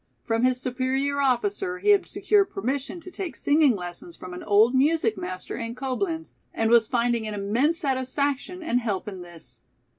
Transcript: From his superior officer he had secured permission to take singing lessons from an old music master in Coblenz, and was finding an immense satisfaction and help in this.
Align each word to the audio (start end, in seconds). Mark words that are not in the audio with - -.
From 0.23 0.43
his 0.43 0.59
superior 0.59 1.21
officer 1.21 1.77
he 1.77 1.89
had 1.89 2.07
secured 2.07 2.49
permission 2.49 2.99
to 3.01 3.11
take 3.11 3.35
singing 3.35 3.75
lessons 3.75 4.15
from 4.15 4.33
an 4.33 4.41
old 4.41 4.73
music 4.73 5.15
master 5.15 5.55
in 5.57 5.75
Coblenz, 5.75 6.33
and 6.55 6.71
was 6.71 6.87
finding 6.87 7.27
an 7.27 7.35
immense 7.35 7.77
satisfaction 7.77 8.63
and 8.63 8.79
help 8.79 9.07
in 9.07 9.21
this. 9.21 9.61